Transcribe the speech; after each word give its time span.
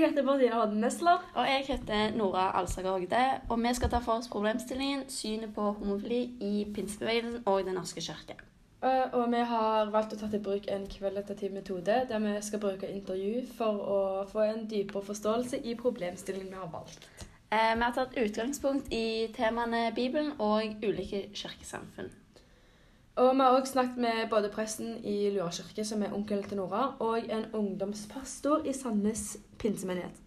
Jeg 0.00 0.08
heter 0.08 0.24
Martine 0.24 0.54
Hodden 0.56 0.80
Nesler. 0.80 1.24
Og 1.34 1.44
jeg 1.46 1.64
heter 1.66 2.14
Nora 2.16 2.58
Alsager 2.60 2.90
Hogde. 2.90 3.24
og 3.48 3.58
vi 3.62 3.74
skal 3.74 3.90
ta 3.90 3.98
for 3.98 4.12
oss 4.12 4.28
problemstillingen 4.32 5.02
synet 5.12 5.50
på 5.54 5.72
homofili 5.72 6.20
i 6.40 6.64
pinsebevegelsen 6.74 7.42
og 7.46 7.64
Den 7.66 7.74
norske 7.74 8.00
kirke. 8.00 8.36
Eh, 8.82 9.12
Og 9.12 9.30
vi 9.30 9.36
har 9.44 9.90
valgt 9.92 10.14
å 10.14 10.18
ta 10.20 10.28
til 10.32 10.40
bruk 10.40 10.64
en 10.72 10.86
kvalitativ 10.86 11.52
metode 11.52 12.06
der 12.08 12.18
vi 12.18 12.32
skal 12.42 12.58
bruke 12.60 12.88
intervju 12.88 13.42
for 13.58 13.72
å 13.96 13.98
få 14.30 14.40
en 14.46 14.66
dypere 14.70 15.02
forståelse 15.04 15.60
i 15.64 15.74
problemstillingen 15.74 16.48
vi 16.48 16.54
har 16.62 16.70
valgt. 16.72 17.04
Eh, 17.52 17.74
Vi 17.76 17.82
har 17.82 17.92
tatt 17.92 18.16
utgangspunkt 18.16 18.88
i 18.92 19.28
temaene 19.36 19.92
Bibelen 19.94 20.32
og 20.38 20.62
ulike 20.82 21.28
kirkesamfunn. 21.34 22.10
Og 23.16 23.34
vi 23.34 23.40
har 23.40 23.48
også 23.48 23.72
snakket 23.72 23.96
med 23.96 24.28
både 24.30 24.50
presten 24.54 25.04
i 25.04 25.30
Lura 25.30 25.50
kirke, 25.50 25.84
som 25.84 26.02
er 26.02 26.12
onkelen 26.14 26.44
til 26.46 26.56
Nora, 26.56 26.94
og 26.98 27.18
en 27.18 27.46
ungdomspastor 27.52 28.62
i 28.64 28.72
Sandnes 28.72 29.36
pinsemenighet. 29.58 30.20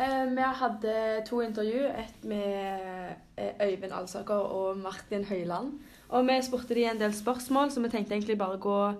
Eh, 0.00 0.36
Vi 0.36 0.42
hadde 0.60 1.22
to 1.26 1.40
intervju, 1.40 1.86
et 1.86 2.24
med 2.24 2.78
eh, 3.36 3.68
Øyvind 3.68 3.92
Alsaker 3.92 4.34
og 4.34 4.76
Martin 4.78 5.24
Høiland. 5.24 5.72
Og 6.08 6.26
vi 6.26 6.42
spurte 6.42 6.74
de 6.74 6.84
en 6.84 7.00
del 7.00 7.14
spørsmål, 7.14 7.70
så 7.70 7.80
vi 7.80 7.88
tenkte 7.88 8.14
egentlig 8.14 8.38
bare 8.38 8.58
gå 8.58 8.94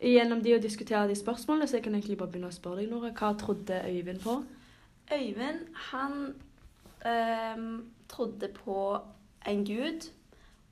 gjennom 0.00 0.42
de 0.42 0.54
og 0.56 0.62
diskutere 0.62 1.08
de 1.08 1.16
spørsmålene. 1.18 1.68
Så 1.68 1.76
jeg 1.76 1.84
kan 1.84 1.94
egentlig 1.94 2.18
bare 2.18 2.32
begynne 2.32 2.50
å 2.50 2.56
spørre 2.56 2.82
deg, 2.82 2.90
Nora. 2.90 3.12
Hva 3.16 3.32
trodde 3.38 3.82
Øyvind 3.88 4.22
på? 4.24 4.36
Øyvind, 5.12 5.66
han 5.90 6.34
ehm, 7.06 7.72
trodde 8.08 8.48
på 8.54 8.78
en 9.46 9.64
gud 9.64 10.10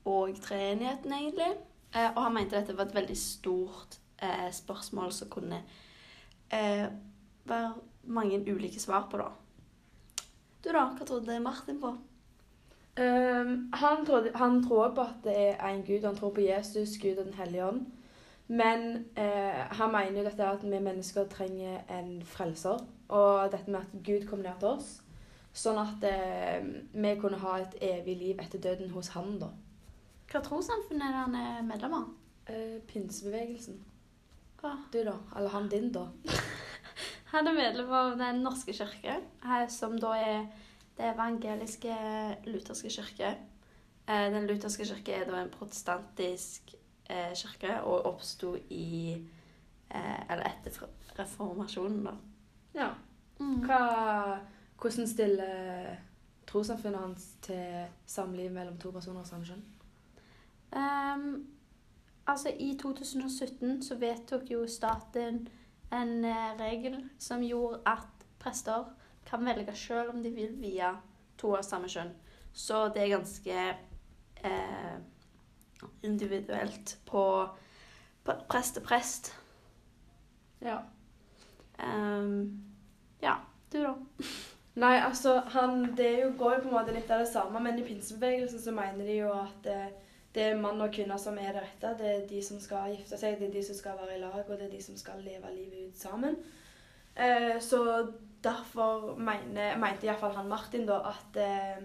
og 0.05 0.35
treenigheten, 0.41 1.13
egentlig. 1.13 1.51
Eh, 1.95 2.09
og 2.15 2.23
han 2.23 2.33
mente 2.33 2.57
dette 2.57 2.77
var 2.77 2.89
et 2.89 2.95
veldig 2.95 3.17
stort 3.17 3.99
eh, 4.21 4.49
spørsmål 4.53 5.11
som 5.13 5.29
kunne 5.29 5.63
eh, 6.53 6.85
være 7.49 7.73
mange 8.03 8.41
ulike 8.53 8.79
svar 8.79 9.07
på, 9.11 9.17
da. 9.17 9.29
Du 10.63 10.71
da, 10.71 10.89
hva 10.93 11.05
trodde 11.07 11.39
Martin 11.39 11.79
på? 11.81 11.95
Um, 12.99 13.69
han, 13.73 14.01
trodde, 14.05 14.31
han 14.35 14.57
tror 14.65 14.89
på 14.95 15.01
at 15.01 15.21
det 15.23 15.35
er 15.37 15.61
en 15.69 15.85
gud. 15.87 16.03
Han 16.03 16.17
tror 16.17 16.33
på 16.35 16.43
Jesus, 16.43 16.97
Gud 16.99 17.17
og 17.17 17.25
Den 17.25 17.33
hellige 17.33 17.65
ånd. 17.65 17.85
Men 18.49 19.05
eh, 19.15 19.59
han 19.77 19.91
mener 19.93 20.21
jo 20.21 20.25
dette 20.25 20.47
at 20.55 20.63
vi 20.65 20.79
mennesker 20.81 21.27
trenger 21.29 21.83
en 21.93 22.15
frelser. 22.25 22.81
Og 23.13 23.51
dette 23.53 23.69
med 23.69 23.83
at 23.83 23.99
Gud 24.05 24.25
kom 24.29 24.41
ned 24.41 24.57
til 24.61 24.73
oss. 24.73 24.95
Sånn 25.53 25.77
at 25.81 26.03
eh, 26.05 26.65
vi 26.93 27.13
kunne 27.21 27.41
ha 27.41 27.59
et 27.59 27.77
evig 27.85 28.15
liv 28.17 28.41
etter 28.41 28.61
døden 28.63 28.89
hos 28.93 29.11
han, 29.13 29.37
da. 29.41 29.51
Hva 30.29 30.41
trossamfunn 30.45 31.01
er 31.01 31.13
det 31.13 31.21
han 31.23 31.37
er 31.37 31.61
medlem 31.65 31.95
av? 31.99 32.09
Eh, 32.49 32.77
pinsebevegelsen. 32.89 33.79
Hva? 34.61 34.75
Du, 34.93 34.99
da? 35.05 35.15
Eller 35.37 35.53
han 35.53 35.69
din, 35.71 35.91
da? 35.93 36.07
Han 37.29 37.45
er 37.45 37.53
medlem 37.53 37.91
av 37.93 38.15
Den 38.17 38.39
norske 38.41 38.73
kirke, 38.73 39.19
eh, 39.45 39.65
som 39.69 39.93
da 40.01 40.15
er 40.17 40.47
det 40.97 41.11
evangeliske 41.11 41.93
lutherske 42.49 42.89
kirke. 42.89 43.35
Eh, 44.09 44.27
Den 44.33 44.47
lutherske 44.49 44.87
kirke 44.89 45.13
er 45.13 45.29
da 45.29 45.37
en 45.43 45.53
protestantisk 45.53 46.73
eh, 47.09 47.33
kirke 47.35 47.81
og 47.81 48.05
oppsto 48.13 48.55
i 48.69 49.13
eh, 49.15 50.19
Eller 50.29 50.45
etter 50.45 50.87
reformasjonen, 51.19 52.03
da. 52.05 52.15
Ja. 52.75 52.89
Mm. 53.39 53.61
Hva, 53.65 54.39
hvordan 54.79 55.07
stiller 55.07 55.95
trossamfunnet 56.49 56.99
hans 57.01 57.27
til 57.41 57.85
samliv 58.05 58.51
mellom 58.51 58.77
to 58.77 58.91
personer 58.91 59.23
av 59.23 59.29
samme 59.29 59.47
kjønn? 59.47 59.63
Um, 60.69 61.47
altså, 62.27 62.51
i 62.59 62.75
2017 62.81 63.81
så 63.83 63.97
vedtok 64.01 64.51
jo 64.51 64.65
staten 64.67 65.47
en 65.93 66.25
eh, 66.25 66.55
regel 66.59 66.99
som 67.17 67.43
gjorde 67.43 67.81
at 67.89 68.25
prester 68.39 68.89
kan 69.25 69.45
velge 69.45 69.73
sjøl 69.77 70.11
om 70.13 70.23
de 70.23 70.31
vil 70.33 70.53
vie 70.61 70.89
to 71.39 71.55
av 71.57 71.65
samme 71.65 71.89
kjønn. 71.89 72.11
Så 72.53 72.87
det 72.93 73.03
er 73.03 73.15
ganske 73.15 73.57
eh, 74.45 74.95
individuelt 76.03 76.97
på, 77.05 77.25
på 78.23 78.37
prest 78.49 78.77
til 78.77 78.85
prest. 78.85 79.33
Ja. 80.61 80.79
Um, 81.79 82.63
ja, 83.21 83.35
du 83.71 83.81
da? 83.83 83.93
Nei, 84.79 84.95
altså, 85.03 85.39
han, 85.51 85.97
det 85.97 86.11
jo, 86.21 86.29
går 86.37 86.53
jo 86.53 86.61
på 86.61 86.69
en 86.69 86.75
måte 86.77 86.93
litt 86.95 87.09
av 87.11 87.23
det 87.23 87.31
samme, 87.31 87.59
men 87.63 87.79
i 87.79 87.83
pinsebevegelsen 87.83 88.61
så 88.63 88.71
mener 88.71 89.03
de 89.03 89.17
jo 89.17 89.31
at 89.35 89.57
det, 89.65 89.79
det 90.35 90.45
er 90.45 90.61
mann 90.61 90.79
og 90.85 90.93
kvinne 90.95 91.17
som 91.19 91.37
er 91.41 91.51
det 91.51 91.65
rette. 91.65 91.95
Det 91.99 92.09
er 92.13 92.27
de 92.29 92.39
som 92.45 92.61
skal 92.63 92.93
gifte 92.93 93.19
seg, 93.19 93.39
det 93.39 93.49
er 93.49 93.55
de 93.57 93.63
som 93.65 93.75
skal 93.75 93.97
være 93.99 94.15
i 94.15 94.21
lag, 94.21 94.39
og 94.45 94.55
det 94.55 94.69
er 94.69 94.75
de 94.77 94.81
som 94.83 94.97
skal 94.99 95.23
leve 95.25 95.51
livet 95.55 95.89
ut 95.89 95.99
sammen. 95.99 96.37
Eh, 97.15 97.57
så 97.59 97.81
derfor 98.43 99.17
mener, 99.19 99.75
mente 99.81 100.07
iallfall 100.07 100.37
han 100.37 100.47
Martin 100.47 100.85
da 100.87 101.01
at 101.09 101.39
eh, 101.43 101.81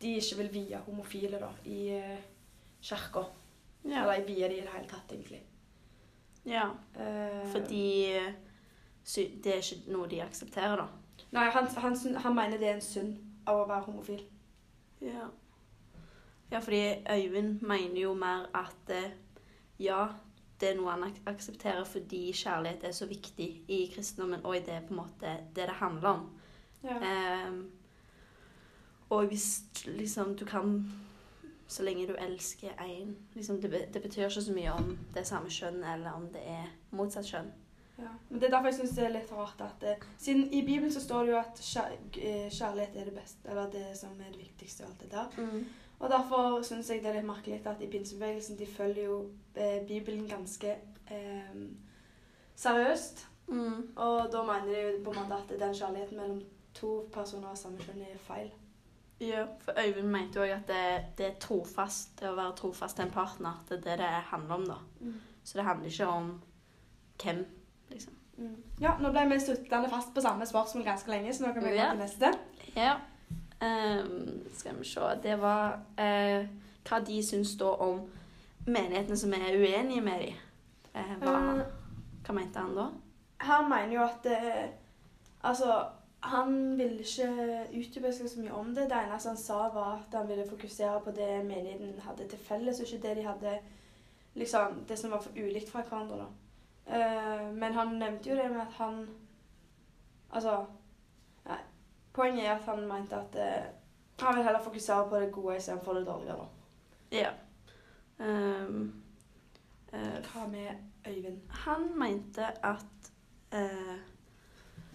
de 0.00 0.14
ikke 0.16 0.38
vil 0.38 0.52
vie 0.54 0.78
homofile 0.86 1.40
da, 1.42 1.50
i 1.68 1.80
eh, 1.98 2.22
kirka. 2.82 3.24
Ja. 3.82 4.02
Eller 4.02 4.26
vie 4.26 4.48
de 4.48 4.58
i 4.58 4.64
det 4.64 4.72
hele 4.74 4.88
tatt, 4.88 5.12
egentlig. 5.12 5.42
ja. 6.44 6.70
uh, 6.96 7.44
Fordi 7.52 7.84
eh, 8.16 8.32
det 9.16 9.54
er 9.54 9.62
ikke 9.62 9.92
noe 9.92 10.08
de 10.08 10.20
aksepterer, 10.22 10.76
da. 10.76 10.86
Nei, 11.32 11.46
han, 11.54 11.68
han, 11.76 11.96
han 12.16 12.34
mener 12.36 12.58
det 12.58 12.68
er 12.68 12.78
en 12.78 12.84
synd 12.84 13.18
av 13.48 13.62
å 13.62 13.68
være 13.68 13.86
homofil. 13.88 14.24
Ja. 15.00 15.28
ja, 16.50 16.60
fordi 16.60 16.82
Øyvind 17.08 17.62
mener 17.62 18.00
jo 18.00 18.14
mer 18.14 18.48
at 18.56 18.92
eh, 18.92 19.14
ja, 19.80 20.08
det 20.60 20.72
er 20.72 20.76
noe 20.76 20.92
han 20.92 21.06
ak 21.06 21.20
aksepterer 21.30 21.86
fordi 21.88 22.26
kjærlighet 22.36 22.84
er 22.84 22.92
så 22.92 23.08
viktig 23.08 23.48
i 23.68 23.78
kristendommen, 23.94 24.42
og 24.44 24.58
det 24.66 24.74
er 24.76 24.84
på 24.84 24.92
en 24.92 25.00
måte 25.00 25.36
det 25.56 25.68
det 25.70 25.78
handler 25.80 26.08
om. 26.18 26.26
Ja. 26.84 26.98
Ehm, 27.00 27.62
og 29.10 29.26
hvis 29.26 29.62
liksom 29.86 30.36
du 30.36 30.44
kan 30.44 30.82
Så 31.70 31.84
lenge 31.86 32.08
du 32.08 32.16
elsker 32.18 32.74
én 32.82 33.14
liksom, 33.34 33.60
det, 33.62 33.70
det 33.94 34.02
betyr 34.02 34.26
ikke 34.26 34.42
så 34.42 34.54
mye 34.54 34.72
om 34.74 34.94
det 35.14 35.20
er 35.22 35.28
samme 35.28 35.50
kjønn 35.54 35.84
eller 35.84 36.16
om 36.18 36.24
det 36.34 36.42
er 36.42 36.70
motsatt 36.90 37.28
kjønn. 37.30 37.52
Ja. 38.00 38.10
Men 38.28 38.40
det 38.40 38.48
er 38.48 38.54
derfor 38.54 38.70
jeg 38.70 38.78
syns 38.80 38.96
det 38.96 39.04
er 39.06 39.12
litt 39.14 39.32
rart 39.36 39.60
at 39.60 39.84
eh, 39.86 40.06
Siden 40.18 40.48
i 40.56 40.64
Bibelen 40.66 40.92
så 40.92 41.02
står 41.04 41.28
det 41.28 41.34
jo 41.34 41.38
at 41.38 41.60
eh, 41.60 42.48
kjærlighet 42.48 42.96
er 42.96 43.10
det 43.10 43.14
beste, 43.14 43.44
eller 43.44 43.70
det 43.70 43.84
som 44.00 44.16
er 44.18 44.32
det 44.32 44.40
viktigste 44.40 44.84
og 44.84 44.90
alt 44.90 45.04
det 45.04 45.10
der. 45.12 45.62
Og 46.00 46.10
derfor 46.10 46.62
syns 46.64 46.90
jeg 46.90 47.02
det 47.04 47.10
er 47.10 47.18
litt 47.18 47.28
merkelig 47.28 47.60
at 47.68 47.82
i 47.84 47.90
pinsebevegelsen 47.92 48.58
de 48.58 48.66
følger 48.66 49.04
jo 49.04 49.18
eh, 49.54 49.82
Bibelen 49.86 50.28
ganske 50.28 50.70
eh, 51.10 51.58
seriøst. 52.56 53.26
Mm. 53.50 53.92
Og 53.96 54.32
da 54.32 54.42
mener 54.42 54.72
de 54.72 54.80
jo 54.80 55.04
på 55.04 55.12
en 55.12 55.20
måte 55.20 55.42
at 55.42 55.60
den 55.60 55.74
kjærligheten 55.74 56.16
mellom 56.16 56.40
to 56.74 56.94
personer 57.12 57.52
av 57.52 57.58
samme 57.60 57.82
kjønn 57.84 58.02
er 58.06 58.18
feil. 58.24 58.50
Ja, 59.20 59.44
for 59.60 59.76
Øyvind 59.76 60.08
mente 60.08 60.38
jo 60.38 60.46
også 60.46 60.54
at 60.54 60.68
det, 60.68 60.84
det 61.18 61.26
er 61.26 61.40
trofast, 61.40 62.14
det 62.20 62.30
å 62.30 62.36
være 62.38 62.54
trofast 62.56 62.96
til 62.96 63.04
en 63.04 63.12
partner. 63.12 63.58
Det 63.68 63.76
er 63.76 63.82
det 63.84 63.98
det 64.00 64.14
handler 64.30 64.54
om, 64.54 64.64
da. 64.70 64.78
Så 65.44 65.58
det 65.58 65.66
handler 65.66 65.90
ikke 65.90 66.06
om 66.06 66.30
hvem, 67.22 67.44
liksom. 67.90 68.16
Mm. 68.40 68.56
Ja, 68.80 68.94
nå 69.00 69.10
ble 69.12 69.26
vi 69.28 69.36
sittende 69.42 69.90
fast 69.92 70.14
på 70.16 70.22
samme 70.24 70.46
spørsmål 70.48 70.84
ganske 70.86 71.12
lenge, 71.12 71.34
så 71.36 71.44
nå 71.44 71.52
kan 71.52 71.64
vi 71.64 71.74
gå 71.76 71.84
til 71.90 72.00
neste. 72.00 72.32
Ja. 72.76 72.94
Um, 73.60 74.40
skal 74.56 74.78
vi 74.78 74.84
se 74.88 75.00
Det 75.22 75.34
var 75.40 75.74
uh, 76.00 76.46
hva 76.88 77.00
de 77.04 77.18
syns 77.20 77.52
da 77.60 77.74
om 77.84 78.06
menighetene 78.64 79.18
som 79.20 79.34
er 79.36 79.58
uenige 79.58 80.00
med 80.00 80.24
dem. 80.24 80.38
Eh, 80.94 81.10
hva, 81.20 81.34
uh, 81.36 81.60
hva 82.24 82.36
mente 82.38 82.62
han 82.62 82.72
da? 82.78 82.86
Han 83.44 83.68
mener 83.68 83.94
jo 83.94 84.06
at 84.06 84.30
Altså, 85.42 85.84
han 86.20 86.78
ville 86.78 87.00
ikke 87.00 87.28
utdype 87.72 88.12
seg 88.12 88.28
så 88.28 88.40
mye 88.42 88.52
om 88.52 88.74
det. 88.74 88.88
Det 88.90 88.96
eneste 88.98 89.32
han 89.32 89.40
sa, 89.40 89.60
var 89.72 90.02
at 90.02 90.18
han 90.18 90.28
ville 90.28 90.48
fokusere 90.48 91.00
på 91.04 91.14
det 91.16 91.30
menigheten 91.44 92.00
hadde 92.04 92.28
til 92.28 92.38
felles, 92.38 92.80
og 92.80 92.86
ikke 92.86 93.08
det 93.08 93.16
de 93.16 93.26
hadde 93.26 93.58
liksom, 94.34 94.84
Det 94.88 94.98
som 94.98 95.10
var 95.10 95.20
for 95.20 95.32
ulikt 95.36 95.70
fra 95.70 95.82
hverandre, 95.82 96.16
da. 96.16 96.28
Eh, 96.96 97.54
men 97.54 97.72
han 97.72 97.96
nevnte 97.98 98.30
jo 98.30 98.36
det 98.36 98.50
med 98.50 98.60
at 98.60 98.72
han 98.72 99.08
Altså 100.32 100.64
Nei. 101.46 101.58
Poenget 102.12 102.46
er 102.46 102.54
at 102.54 102.64
han 102.64 102.86
mente 102.88 103.16
at 103.16 103.34
eh, 103.34 103.64
han 104.20 104.36
vil 104.36 104.44
heller 104.44 104.62
fokusere 104.62 105.08
på 105.08 105.20
det 105.20 105.32
gode 105.32 105.56
istedenfor 105.56 105.92
det 105.92 106.06
dårlige, 106.06 106.32
da. 106.32 106.46
Ja. 107.12 107.30
Um, 108.18 109.02
uh, 109.92 109.98
Hva 109.98 110.46
med 110.46 110.68
Øyvind? 111.06 111.40
han 111.48 111.98
mente 111.98 112.66
at 112.66 113.12
eh, 113.52 113.96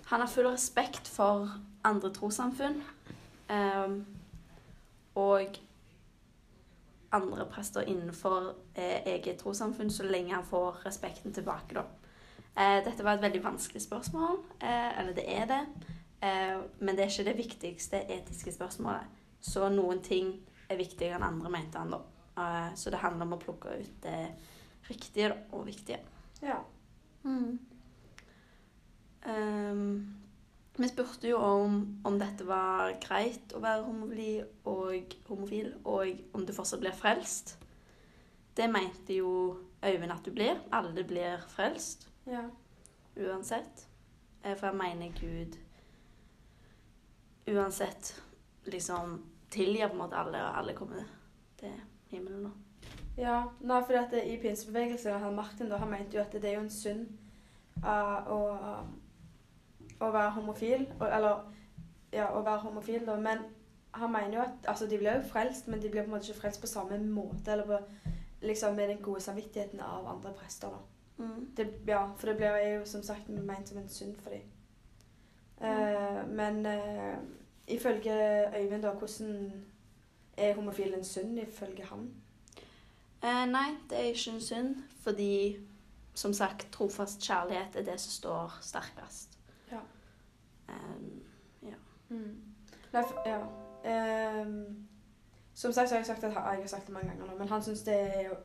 han 0.06 0.22
har 0.22 0.28
full 0.28 0.48
respekt 0.48 1.08
for 1.08 1.50
andre 1.84 2.14
trossamfunn. 2.14 2.84
um, 3.50 4.06
og 5.16 5.58
andre 7.16 7.46
prester 7.46 7.82
innenfor 7.88 8.50
eh, 8.76 9.06
eget 9.08 9.38
trossamfunn, 9.40 9.92
så 9.92 10.04
lenge 10.04 10.34
han 10.34 10.46
får 10.46 10.82
respekten 10.86 11.34
tilbake, 11.34 11.78
da. 11.78 11.86
Eh, 12.56 12.80
dette 12.84 13.04
var 13.04 13.16
et 13.16 13.24
veldig 13.24 13.44
vanskelig 13.44 13.82
spørsmål, 13.84 14.42
eh, 14.60 15.00
eller 15.00 15.14
det 15.16 15.26
er 15.32 15.46
det. 15.46 15.62
Eh, 16.22 16.58
men 16.80 16.96
det 16.96 17.06
er 17.06 17.14
ikke 17.14 17.30
det 17.30 17.38
viktigste 17.38 18.02
etiske 18.12 18.52
spørsmålet. 18.56 19.08
Så 19.40 19.70
noen 19.70 20.02
ting 20.04 20.34
er 20.70 20.80
viktigere 20.80 21.20
enn 21.20 21.28
andre, 21.28 21.52
mente 21.54 21.80
han 21.80 21.96
da. 21.96 22.02
Eh, 22.38 22.76
så 22.76 22.92
det 22.92 23.00
handler 23.04 23.30
om 23.30 23.38
å 23.38 23.42
plukke 23.46 23.78
ut 23.80 23.96
det 24.04 24.20
riktige 24.90 25.32
da, 25.32 25.40
og 25.56 25.66
viktige. 25.68 26.00
Ja. 26.42 26.60
Mm. 27.24 27.60
Ehm, 29.26 30.16
vi 30.78 30.88
spurte 30.88 31.30
jo 31.30 31.38
om, 31.38 31.78
om 32.04 32.18
dette 32.20 32.46
var 32.48 32.98
greit 33.04 33.54
å 33.56 33.62
være 33.64 33.86
homofili 33.88 34.44
og 34.68 35.16
homofil, 35.30 35.74
og 35.86 36.20
om 36.36 36.46
du 36.46 36.54
fortsatt 36.54 36.84
blir 36.84 36.96
frelst. 36.96 37.56
Det 38.56 38.68
mente 38.72 39.18
jo 39.22 39.32
Øyvind 39.86 40.12
at 40.12 40.26
du 40.26 40.32
blir. 40.34 40.58
Alle 40.74 41.04
blir 41.04 41.44
frelst 41.52 42.08
Ja. 42.26 42.42
uansett. 43.18 43.88
Eh, 44.44 44.56
For 44.58 44.68
jeg 44.68 44.76
mener 44.76 45.12
Gud 45.20 45.58
uansett 47.48 48.22
liksom 48.66 49.22
tilgir 49.50 49.88
på 49.88 49.94
en 49.94 49.98
måte 49.98 50.18
alle, 50.18 50.38
og 50.42 50.58
alle 50.58 50.74
kommer 50.74 51.04
til 51.60 51.74
himmelen 52.10 52.44
nå. 52.48 52.52
Ja, 53.18 53.44
nei, 53.62 53.82
for 53.86 53.94
at 54.00 54.12
det, 54.12 54.24
I 54.26 54.38
pinsebevegelsen 54.42 55.20
han 55.22 55.36
Martin 55.36 55.70
da, 55.70 55.78
han 55.78 55.90
mente 55.90 56.18
jo 56.18 56.24
at 56.24 56.34
det 56.34 56.44
er 56.50 56.58
jo 56.58 56.66
en 56.66 56.70
synd 56.74 57.06
uh, 57.84 58.26
å, 58.28 58.40
å 60.00 60.10
være 60.12 60.32
homofil. 60.38 60.88
Eller 61.02 61.46
ja, 62.14 62.32
å 62.32 62.42
være 62.44 62.64
homofil, 62.66 63.06
da. 63.08 63.16
Men 63.20 63.46
han 63.96 64.12
mener 64.12 64.38
jo 64.38 64.44
at 64.44 64.68
altså, 64.72 64.88
de 64.88 65.00
blir 65.00 65.20
jo 65.20 65.30
frelst, 65.30 65.68
men 65.68 65.82
de 65.82 65.90
blir 65.90 66.04
på 66.04 66.12
en 66.12 66.18
måte 66.18 66.30
ikke 66.30 66.42
frelst 66.42 66.62
på 66.62 66.72
samme 66.72 67.00
måte. 67.00 67.52
Eller 67.52 67.70
på, 67.70 68.12
liksom 68.46 68.76
med 68.76 68.90
den 68.90 69.02
gode 69.04 69.22
samvittigheten 69.22 69.80
av 69.80 70.08
andre 70.16 70.34
prester. 70.34 70.70
da. 70.70 71.24
Mm. 71.24 71.56
Det, 71.58 71.68
ja, 71.88 72.06
for 72.18 72.28
det 72.28 72.36
blir 72.38 72.58
jo 72.76 72.86
som 72.86 73.04
sagt 73.04 73.30
ment 73.30 73.70
som 73.70 73.78
en 73.78 73.90
synd 73.90 74.16
for 74.20 74.36
dem. 74.36 74.52
Eh, 75.62 76.28
men 76.28 76.66
eh, 76.66 77.18
ifølge 77.68 78.12
Øyvind, 78.58 78.82
da, 78.82 78.92
hvordan 78.92 79.52
er 80.38 80.56
homofil 80.56 80.94
en 80.94 81.04
synd 81.04 81.40
ifølge 81.40 81.86
han? 81.86 82.10
Eh, 83.24 83.46
nei, 83.48 83.70
det 83.90 83.98
er 83.98 84.12
ikke 84.12 84.32
en 84.32 84.42
synd, 84.42 84.76
fordi 85.02 85.58
som 86.16 86.34
sagt, 86.34 86.68
trofast 86.72 87.22
kjærlighet 87.22 87.76
er 87.76 87.84
det 87.84 88.00
som 88.00 88.12
står 88.12 88.58
sterkest. 88.62 89.35
Ja. 91.64 91.68
Ehm, 91.68 91.80
Mm. 92.10 92.42
Nei, 92.94 93.04
for, 93.04 93.22
ja. 93.26 93.40
Um, 94.42 94.88
som 95.54 95.72
sagt 95.72 95.90
så 95.90 95.96
har 95.96 96.00
jeg 96.00 96.06
sagt 96.06 96.24
at 96.24 96.34
jeg 96.34 96.42
har 96.42 96.68
sagt 96.68 96.86
det 96.86 96.94
mange 96.94 97.10
ganger 97.10 97.26
nå, 97.26 97.38
men 97.38 97.48
han 97.48 97.64
syns 97.64 97.82
det 97.82 97.94
er 97.94 98.22
jo 98.30 98.36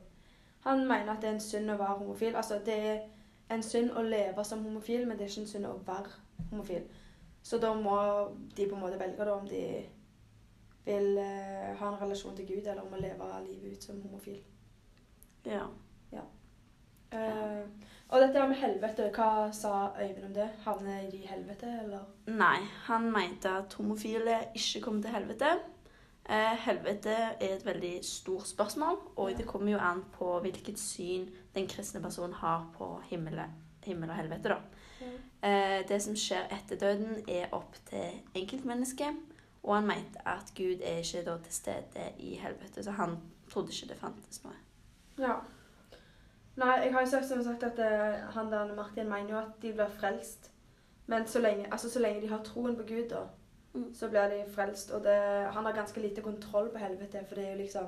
Han 0.63 0.87
mener 0.87 1.11
at 1.15 1.21
det 1.21 1.29
er 1.29 1.33
en 1.33 1.39
synd 1.39 1.71
å 1.71 1.77
være 1.77 1.97
homofil. 1.97 2.35
Altså, 2.35 2.59
det 2.65 2.75
er 2.79 2.99
en 3.49 3.63
synd 3.63 3.91
å 3.97 4.01
leve 4.01 4.43
som 4.45 4.63
homofil, 4.63 5.07
men 5.07 5.17
det 5.17 5.25
er 5.25 5.29
ikke 5.29 5.41
en 5.41 5.47
synd 5.47 5.65
å 5.65 5.71
være 5.87 6.11
homofil. 6.51 6.83
Så 7.43 7.57
da 7.57 7.73
må 7.73 7.95
de 8.57 8.67
på 8.69 8.75
en 8.75 8.81
måte 8.81 8.99
velge 8.99 9.25
da, 9.25 9.33
om 9.33 9.47
de 9.47 9.85
vil 10.85 11.17
uh, 11.17 11.71
ha 11.79 11.87
en 11.87 12.01
relasjon 12.01 12.35
til 12.37 12.47
Gud, 12.47 12.67
eller 12.67 12.81
om 12.81 12.93
å 12.93 13.01
leve 13.01 13.31
livet 13.47 13.73
ut 13.73 13.83
som 13.83 14.01
homofil. 14.01 14.43
ja. 16.11 16.21
Eh, 17.11 17.65
og 18.11 18.19
dette 18.21 18.47
med 18.47 18.57
helvete, 18.59 19.09
hva 19.15 19.51
sa 19.55 19.91
Øyvind 20.01 20.25
om 20.25 20.33
det? 20.33 20.49
Havner 20.65 21.09
de 21.11 21.17
i 21.17 21.27
helvete, 21.29 21.69
eller? 21.83 22.05
Nei, 22.27 22.59
han 22.87 23.11
mente 23.13 23.49
at 23.49 23.73
homofile 23.79 24.37
ikke 24.55 24.81
kommer 24.83 25.01
til 25.05 25.11
helvete. 25.15 25.51
Eh, 26.29 26.57
helvete 26.65 27.13
er 27.41 27.55
et 27.55 27.65
veldig 27.65 27.93
stort 28.05 28.47
spørsmål, 28.47 28.99
og 29.15 29.31
Ja. 29.31 29.37
det 29.37 29.47
kommer 29.47 29.71
jo 29.71 29.77
an 29.77 30.03
på 30.13 30.39
hvilket 30.41 30.79
syn 30.79 31.29
den 31.55 31.67
kristne 31.67 32.01
personen 32.01 32.33
har 32.33 32.67
på 32.77 33.01
himmel, 33.09 33.41
himmel 33.85 34.09
og 34.09 34.15
helvete. 34.15 34.49
da. 34.49 34.57
Eh, 35.43 35.83
det 35.87 36.01
som 36.01 36.13
skjer 36.15 36.45
etter 36.51 36.75
døden, 36.77 37.23
er 37.29 37.47
opp 37.51 37.73
til 37.85 38.21
enkeltmennesket. 38.35 39.15
Og 39.63 39.75
han 39.75 39.87
mente 39.87 40.21
at 40.25 40.51
Gud 40.57 40.81
er 40.83 40.99
ikke 41.01 41.25
da 41.25 41.37
til 41.37 41.53
stede 41.53 42.11
i 42.19 42.35
helvete, 42.35 42.83
så 42.83 42.91
han 42.91 43.17
trodde 43.49 43.69
ikke 43.69 43.87
det 43.87 43.97
fantes 43.97 44.43
noe. 44.43 44.53
Ja. 45.19 45.35
Nei, 46.55 46.71
jeg 46.83 46.93
har 46.93 47.01
jo 47.01 47.09
sagt, 47.09 47.25
som 47.25 47.43
sagt 47.43 47.63
at 47.63 47.79
eh, 47.79 48.23
han 48.35 48.51
der 48.51 48.75
Martin 48.75 49.09
mener 49.09 49.29
jo 49.29 49.37
at 49.37 49.61
de 49.61 49.73
blir 49.73 49.87
frelst. 49.99 50.51
Men 51.07 51.27
så 51.27 51.39
lenge, 51.39 51.67
altså, 51.71 51.89
så 51.89 51.99
lenge 51.99 52.21
de 52.21 52.27
har 52.29 52.43
troen 52.43 52.75
på 52.75 52.83
Gud, 52.87 53.09
da, 53.09 53.27
Mm. 53.73 53.93
så 53.93 54.09
blir 54.09 54.29
de 54.29 54.51
frelst. 54.51 54.91
Og 54.91 55.03
det, 55.03 55.47
han 55.51 55.65
har 55.65 55.73
ganske 55.73 56.01
lite 56.01 56.21
kontroll 56.21 56.69
på 56.69 56.77
helvete, 56.77 57.25
for 57.27 57.35
det 57.35 57.45
er 57.45 57.51
jo 57.51 57.57
liksom 57.57 57.85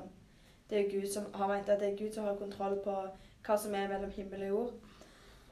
Det 0.70 0.80
er 0.80 0.92
Gud 0.92 1.08
som 1.08 1.24
har 1.34 1.48
ment 1.48 1.70
at 1.70 1.80
det 1.80 1.90
er 1.90 1.98
Gud 1.98 2.14
som 2.14 2.24
har 2.24 2.36
kontroll 2.36 2.80
på 2.84 2.94
hva 3.46 3.58
som 3.60 3.76
er 3.76 3.88
mellom 3.88 4.12
himmel 4.12 4.42
og 4.42 4.50
jord. 4.50 4.72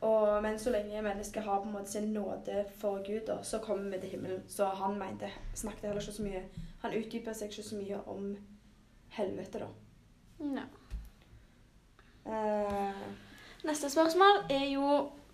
Og, 0.02 0.44
men 0.44 0.60
så 0.60 0.72
lenge 0.72 1.02
mennesket 1.02 1.44
har 1.44 1.60
på 1.60 1.68
en 1.68 1.74
måte 1.74 1.92
sin 1.92 2.14
nåde 2.14 2.66
for 2.80 3.04
Gud, 3.06 3.26
da, 3.28 3.44
så 3.44 3.60
kommer 3.60 3.92
vi 3.92 4.00
til 4.00 4.10
himmelen. 4.10 4.44
Så 4.48 4.66
han 4.66 4.98
mente, 5.00 5.30
snakket 5.54 5.82
heller 5.82 6.02
ikke 6.02 6.14
så 6.14 6.24
mye 6.24 6.44
Han 6.82 6.94
utdyper 6.98 7.34
seg 7.34 7.50
ikke 7.52 7.64
så 7.64 7.76
mye 7.76 8.00
om 8.08 8.38
helvete, 9.10 9.60
da. 9.60 9.68
Ja. 10.40 10.64
Eh, 12.26 13.02
Neste 13.64 13.90
spørsmål 13.90 14.46
er 14.50 14.66
jo 14.74 14.86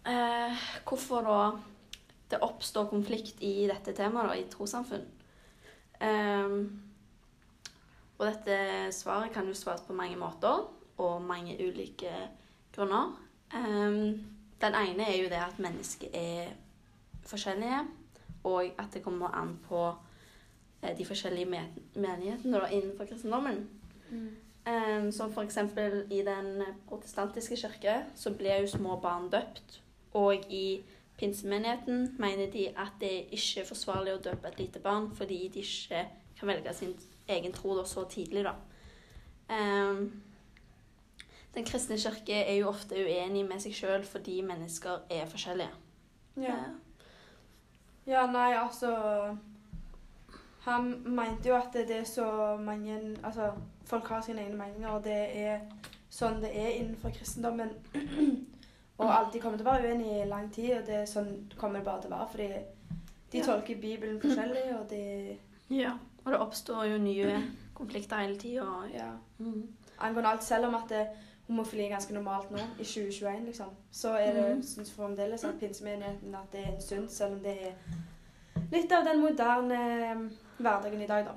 eh, 0.07 0.63
hvorfor 0.83 1.21
da 1.23 1.51
det 2.31 2.41
oppstår 2.43 2.89
konflikt 2.91 3.39
i 3.39 3.69
dette 3.69 3.93
temaet, 3.95 4.27
da, 4.27 4.33
i 4.35 4.49
trossamfunn. 4.51 5.05
Ehm, 6.03 6.57
og 8.17 8.25
dette 8.27 8.57
svaret 8.91 9.31
kan 9.31 9.47
jo 9.47 9.55
svares 9.55 9.85
på 9.87 9.95
mange 9.95 10.17
måter, 10.19 10.65
og 10.97 11.21
mange 11.21 11.55
ulike 11.55 12.11
grunner. 12.75 13.13
Ehm, 13.55 14.25
den 14.61 14.75
ene 14.75 15.07
er 15.07 15.21
jo 15.21 15.29
det 15.31 15.39
at 15.39 15.59
mennesker 15.63 16.11
er 16.13 16.51
forskjellige, 17.23 17.79
og 18.43 18.73
at 18.77 18.91
det 18.93 19.03
kommer 19.03 19.31
an 19.39 19.55
på 19.69 19.85
eh, 20.81 20.97
de 20.97 21.05
forskjellige 21.05 21.63
menighetene 21.95 22.61
innenfor 22.71 23.05
kristendommen. 23.05 23.69
Um, 24.67 25.11
som 25.11 25.31
f.eks. 25.31 25.57
i 26.11 26.21
den 26.27 26.63
protestantiske 26.89 27.55
kirke 27.55 28.01
så 28.15 28.33
blir 28.35 28.61
jo 28.61 28.67
små 28.67 28.97
barn 28.99 29.29
døpt. 29.31 29.81
Og 30.13 30.43
i 30.49 30.83
pinsemenigheten 31.17 32.15
mener 32.19 32.51
de 32.51 32.67
at 32.69 32.99
det 32.99 33.29
ikke 33.31 33.61
er 33.61 33.69
forsvarlig 33.69 34.15
å 34.17 34.23
døpe 34.25 34.47
et 34.47 34.59
lite 34.59 34.79
barn 34.83 35.07
fordi 35.15 35.47
de 35.53 35.63
ikke 35.63 36.03
kan 36.39 36.51
velge 36.51 36.73
sin 36.73 36.93
egen 37.27 37.53
tro 37.53 37.85
så 37.85 38.03
tidlig. 38.09 38.43
da. 38.43 38.53
Um, 39.49 40.21
den 41.55 41.65
kristne 41.65 41.97
kirke 41.97 42.43
er 42.43 42.59
jo 42.59 42.67
ofte 42.69 42.95
uenig 42.95 43.45
med 43.47 43.63
seg 43.63 43.73
sjøl 43.73 44.03
fordi 44.05 44.41
mennesker 44.45 45.07
er 45.09 45.25
forskjellige. 45.25 45.71
Ja. 46.37 46.57
ja, 48.05 48.25
nei, 48.29 48.51
altså 48.53 48.91
Han 50.67 50.89
mente 51.05 51.49
jo 51.49 51.55
at 51.55 51.73
det 51.73 51.95
er 51.95 52.03
så 52.03 52.57
mange 52.59 52.97
Altså, 53.23 53.51
folk 53.85 54.07
har 54.07 54.21
sine 54.21 54.41
egne 54.43 54.57
meninger, 54.57 54.89
og 54.89 55.03
det 55.03 55.19
er 55.39 55.59
sånn 56.09 56.41
det 56.43 56.51
er 56.51 56.73
innenfor 56.79 57.13
kristendommen. 57.15 57.69
og 58.99 59.11
alltid 59.13 59.41
kommer 59.41 59.59
til 59.59 59.67
å 59.67 59.71
være 59.71 59.91
uenige 59.91 60.23
i 60.23 60.27
lang 60.27 60.49
tid, 60.51 60.73
og 60.79 60.89
det 60.89 60.95
er 61.01 61.05
sånn 61.07 61.29
kommer 61.57 61.79
det 61.79 61.85
bare 61.87 62.01
til 62.03 62.11
å 62.11 62.17
være. 62.17 62.27
Fordi 62.31 62.49
de 63.31 63.37
Ja. 63.37 63.45
tolker 63.45 63.79
Bibelen 63.81 64.19
forskjellig, 64.21 64.65
og 64.79 64.89
de 64.89 65.37
Ja. 65.69 65.93
Og 66.25 66.31
det 66.33 66.39
oppstår 66.39 66.83
jo 66.91 66.97
nye 66.97 67.43
konflikter 67.73 68.19
hele 68.19 68.37
tida. 68.37 68.65
Ja. 68.93 69.11
Mm. 69.39 69.67
Angående 69.99 70.29
alt, 70.29 70.43
selv 70.43 70.65
om 70.67 70.75
at 70.75 70.89
det, 70.89 71.07
homofili 71.47 71.85
er 71.85 71.89
ganske 71.89 72.13
normalt 72.13 72.51
nå, 72.51 72.57
i 72.79 72.83
2021, 72.83 73.45
liksom, 73.45 73.69
så 73.91 74.09
er 74.09 74.33
det, 74.33 74.55
mm. 74.55 74.63
synes 74.63 74.91
fremdeles 74.91 75.43
at 75.43 75.59
pinsemenigheten 75.59 76.35
at 76.35 76.51
det 76.51 76.59
er 76.59 76.73
en 76.73 76.81
synd, 76.81 77.09
selv 77.09 77.33
om 77.33 77.39
det 77.39 77.53
er 77.67 77.71
litt 78.71 78.91
av 78.91 79.05
den 79.05 79.21
moderne 79.21 79.79
hverdagen 80.57 81.01
i 81.01 81.07
dag, 81.07 81.25
da. 81.25 81.35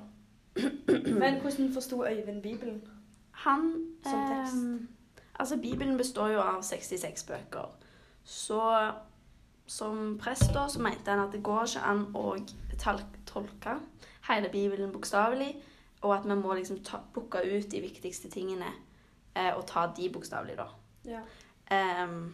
Men 1.19 1.39
hvordan 1.41 1.73
forsto 1.73 2.03
Øyvind 2.05 2.41
Bibelen? 2.41 2.81
Han 3.31 3.85
Som 4.03 4.19
tekst. 4.29 4.55
Eh, 4.55 4.87
altså, 5.39 5.57
Bibelen 5.57 5.97
består 5.97 6.27
jo 6.27 6.39
av 6.39 6.61
66 6.61 7.23
bøker. 7.23 7.71
Så 8.23 8.91
som 9.65 10.17
prest 10.19 10.53
da, 10.53 10.67
så 10.67 10.81
mente 10.81 11.11
han 11.11 11.19
at 11.19 11.33
det 11.33 11.43
går 11.43 11.63
ikke 11.63 11.83
an 11.87 12.05
å 12.15 12.35
tolke 13.25 13.77
hele 14.27 14.49
Bibelen 14.51 14.91
bokstavelig, 14.91 15.55
og 16.01 16.15
at 16.15 16.25
vi 16.27 16.35
må 16.35 16.53
liksom 16.57 16.81
plukke 17.13 17.43
ut 17.45 17.71
de 17.71 17.81
viktigste 17.81 18.29
tingene 18.29 18.67
eh, 19.35 19.53
og 19.55 19.65
ta 19.69 19.85
de 19.97 20.09
bokstavelig, 20.11 20.57
da. 20.57 20.67
Ja. 21.05 21.21
Um, 21.71 22.33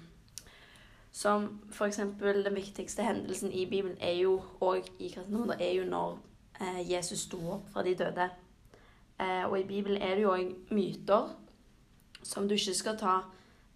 som 1.12 1.62
for 1.72 1.86
eksempel 1.86 2.44
den 2.46 2.56
viktigste 2.56 3.04
hendelsen 3.06 3.52
i 3.52 3.66
Bibelen 3.66 3.98
er 4.02 4.18
jo, 4.18 4.42
og 4.60 4.78
i 5.00 5.12
kristendommen, 5.14 5.62
er 5.62 5.72
jo 5.78 5.86
når 5.86 6.12
eh, 6.14 6.20
Jesus 6.90 7.20
sto 7.28 7.38
opp 7.52 7.70
fra 7.70 7.84
de 7.86 7.96
døde. 7.96 8.30
Eh, 9.20 9.46
og 9.50 9.60
i 9.60 9.64
Bibelen 9.64 10.02
er 10.02 10.16
det 10.16 10.24
jo 10.24 10.34
òg 10.34 10.74
myter 10.74 11.32
som 12.24 12.48
du 12.48 12.54
ikke 12.54 12.74
skal 12.78 12.98
ta 12.98 13.16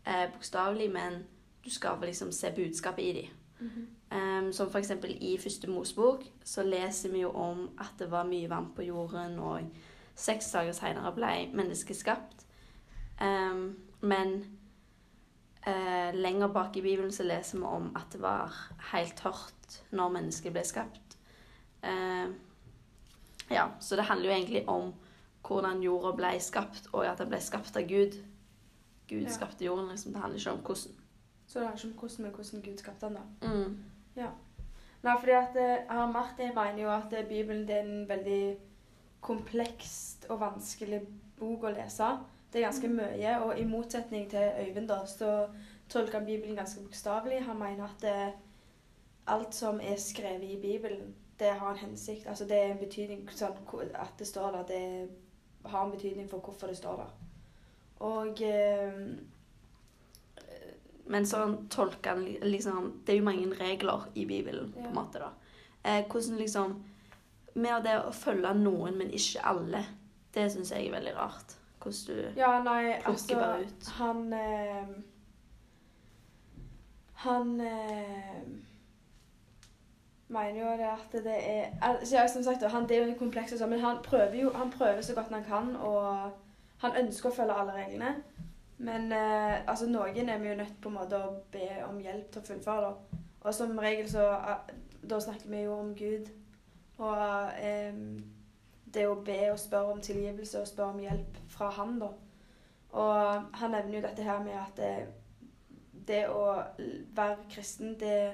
eh, 0.05 0.27
bokstavelig, 0.33 0.91
men 0.93 1.23
du 1.65 1.69
skal 1.69 1.97
liksom 2.01 2.31
se 2.31 2.51
budskapet 2.55 3.03
i 3.03 3.13
dem. 3.13 3.37
Ehm, 4.11 4.53
som 4.53 4.69
for 4.71 4.79
eksempel 4.79 5.17
i 5.21 5.37
første 5.37 5.69
Mosebok 5.69 6.23
så 6.43 6.63
leser 6.63 7.11
vi 7.11 7.21
jo 7.21 7.29
om 7.29 7.69
at 7.79 7.93
det 7.99 8.11
var 8.11 8.25
mye 8.25 8.49
vann 8.49 8.71
på 8.75 8.81
jorden, 8.81 9.39
og 9.39 9.61
seks 10.15 10.51
dager 10.51 10.73
senere 10.73 11.13
ble 11.13 11.49
mennesket 11.53 11.97
skapt. 11.97 12.45
Men 14.01 14.33
eh, 15.67 16.09
lenger 16.13 16.47
bak 16.47 16.77
i 16.77 16.81
Bibelen 16.81 17.11
så 17.11 17.23
leser 17.23 17.59
vi 17.59 17.63
om 17.63 17.91
at 17.95 18.09
det 18.13 18.21
var 18.21 18.57
helt 18.91 19.15
tørt 19.15 19.81
når 19.91 20.09
mennesket 20.17 20.53
ble 20.53 20.65
skapt. 20.65 21.17
Ehm, 21.83 22.33
ja, 23.51 23.67
så 23.79 23.95
det 23.95 24.05
handler 24.05 24.29
jo 24.29 24.35
egentlig 24.35 24.69
om 24.69 24.93
hvordan 25.47 25.81
jorda 25.83 26.11
ble 26.15 26.39
skapt, 26.39 26.87
og 26.93 27.05
at 27.05 27.17
den 27.17 27.29
ble 27.29 27.39
skapt 27.41 27.77
av 27.77 27.87
Gud. 27.89 28.17
Gud 29.09 29.23
Ja. 29.23 29.29
skapte 29.29 29.65
jorden, 29.65 29.89
liksom. 29.89 30.13
Det 30.13 30.21
handler 30.21 30.39
ikke 30.39 30.51
om 30.51 30.59
hvordan. 30.59 30.95
Så 31.47 31.59
det 31.59 31.67
handler 31.67 31.85
ikke 31.85 31.87
om 31.87 31.99
hvordan, 31.99 32.23
men 32.23 32.31
hvordan 32.31 32.61
Gud 32.61 32.77
skapte 32.77 33.05
den, 33.05 33.15
da. 33.15 33.47
Mm. 33.47 33.77
Nei, 35.03 35.15
fordi 35.19 35.31
at 35.31 35.55
eh, 35.57 36.11
Martin 36.13 36.51
mener 36.55 36.83
jo 36.83 36.89
at 36.89 37.13
eh, 37.13 37.25
Bibelen 37.27 37.69
er 37.69 37.79
en 37.81 38.09
veldig 38.09 38.57
komplekst 39.21 40.25
og 40.29 40.39
vanskelig 40.39 41.01
bok 41.39 41.63
å 41.63 41.73
lese. 41.73 42.09
Det 42.53 42.59
er 42.61 42.67
ganske 42.67 42.89
mye, 42.91 43.33
og 43.41 43.59
i 43.59 43.65
motsetning 43.65 44.29
til 44.29 44.51
Øyvind 44.61 44.87
da, 44.87 45.05
så 45.07 45.47
tolker 45.89 46.19
han 46.19 46.25
Bibelen 46.25 46.55
ganske 46.55 46.83
bokstavelig. 46.83 47.43
Han 47.45 47.59
mener 47.59 47.87
at 47.87 48.03
eh, 48.03 48.33
alt 49.27 49.55
som 49.55 49.79
er 49.81 49.97
skrevet 49.97 50.43
i 50.43 50.59
Bibelen, 50.61 51.15
det 51.41 51.51
har 51.57 51.71
en 51.71 51.77
hensikt. 51.77 52.27
Altså 52.27 52.45
det 52.45 52.57
er 52.57 52.71
en 52.71 52.79
betydning 52.81 53.25
sånn, 53.33 53.57
At 53.97 54.13
det 54.19 54.27
står 54.29 54.51
der, 54.51 54.63
det 54.69 55.71
har 55.71 55.85
en 55.85 55.91
betydning 55.91 56.29
for 56.29 56.39
hvorfor 56.45 56.69
det 56.69 56.77
står 56.77 57.01
der. 57.01 57.13
Og 58.01 58.41
eh, 58.45 59.01
Men 61.11 61.25
sånn 61.27 61.55
tolker 61.69 62.15
han 62.15 62.25
liksom 62.45 62.91
Det 63.05 63.13
er 63.13 63.19
jo 63.19 63.25
mange 63.25 63.57
regler 63.59 64.07
i 64.15 64.25
Bibelen, 64.25 64.71
på 64.73 64.85
en 64.85 64.95
måte, 64.95 65.21
da. 65.21 65.31
Eh, 65.83 66.05
hvordan 66.05 66.37
liksom 66.37 66.77
Med 67.55 67.83
det 67.85 67.97
å 68.05 68.13
følge 68.15 68.53
noen, 68.57 68.97
men 68.97 69.11
ikke 69.11 69.43
alle, 69.43 69.83
det 70.33 70.47
syns 70.53 70.71
jeg 70.71 70.87
er 70.87 70.93
veldig 70.93 71.15
rart. 71.17 71.57
Hvordan 71.81 72.05
du 72.07 72.39
Ja, 72.39 72.51
nei, 72.63 72.93
Plukker 73.01 73.11
altså 73.11 73.39
bare 73.41 73.65
ut. 73.65 73.89
Han 73.97 74.33
eh, 74.33 74.93
Han 77.25 77.59
eh, 77.61 78.43
mener 80.31 80.59
jo 80.59 80.71
det 80.79 80.87
at 80.89 81.17
det 81.25 81.37
er 81.37 81.65
altså, 81.81 82.15
ja, 82.15 82.27
Som 82.27 82.43
sagt, 82.43 82.63
han, 82.63 82.87
det 82.89 82.97
er 82.97 83.07
jo 83.07 83.17
komplekst, 83.19 83.53
og 83.53 83.59
sånn, 83.61 83.73
men 83.73 83.83
han 83.83 84.01
prøver 84.05 84.37
jo 84.41 84.53
han 84.55 84.71
prøver 84.71 85.01
så 85.01 85.15
godt 85.15 85.33
han 85.33 85.43
kan, 85.47 85.75
og 85.75 86.31
han 86.81 86.97
ønsker 87.03 87.29
å 87.29 87.35
følge 87.35 87.57
alle 87.61 87.75
reglene. 87.75 88.15
Men 88.81 89.11
eh, 89.13 89.61
altså, 89.69 89.85
noen 89.89 90.29
er 90.29 90.39
vi 90.41 90.49
jo 90.49 90.57
nødt 90.57 90.77
på 90.81 90.89
en 90.89 90.97
måte 90.97 91.19
å 91.21 91.33
be 91.53 91.67
om 91.85 91.99
hjelp 92.01 92.31
til 92.31 92.41
å 92.41 92.47
fullføre. 92.47 92.87
Da. 92.87 93.21
Og 93.41 93.53
som 93.53 93.77
regel 93.81 94.09
så 94.09 94.27
eh, 94.37 94.71
Da 95.09 95.17
snakker 95.21 95.49
vi 95.49 95.63
jo 95.65 95.75
om 95.77 95.93
Gud. 95.97 96.29
Og 97.01 97.21
eh, 97.61 98.01
det 98.93 99.05
å 99.07 99.19
be 99.25 99.39
og 99.51 99.59
spørre 99.59 99.93
om 99.93 100.01
tilgivelse 100.01 100.61
og 100.61 100.69
spørre 100.69 100.95
om 100.95 101.01
hjelp 101.01 101.37
fra 101.49 101.69
han, 101.77 101.99
da. 102.01 102.09
Og 102.91 103.51
han 103.61 103.71
nevner 103.71 103.97
jo 103.97 104.03
dette 104.03 104.25
her 104.25 104.41
med 104.43 104.57
at 104.59 104.77
det, 104.77 104.95
det 106.07 106.25
å 106.29 106.41
være 107.15 107.37
kristen, 107.53 107.93
det 107.99 108.11
er 108.11 108.33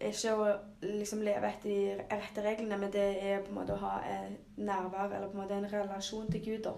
ikke 0.00 0.32
å 0.32 0.46
liksom 0.82 1.20
leve 1.24 1.48
etter 1.50 1.68
de 1.68 2.04
rette 2.08 2.44
reglene, 2.44 2.78
men 2.80 2.92
det 2.92 3.04
er 3.20 3.42
på 3.44 3.52
en 3.52 3.58
måte 3.58 3.74
å 3.76 3.82
ha 3.82 3.98
et 4.08 4.56
nærvær, 4.56 5.12
eller 5.12 5.28
på 5.28 5.36
en 5.36 5.42
måte 5.42 5.58
en 5.58 5.68
relasjon 5.72 6.30
til 6.32 6.44
Gud, 6.44 6.62
da. 6.64 6.72